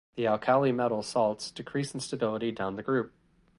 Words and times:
The 0.15 0.25
alkali 0.25 0.71
metal 0.71 1.03
salts 1.03 1.51
decrease 1.51 1.93
in 1.93 1.99
stability 1.99 2.51
down 2.51 2.75
the 2.75 2.81
group. 2.81 3.13